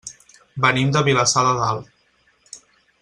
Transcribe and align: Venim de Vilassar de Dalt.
Venim 0.65 0.89
de 0.95 1.03
Vilassar 1.09 1.43
de 1.49 1.53
Dalt. 1.61 2.65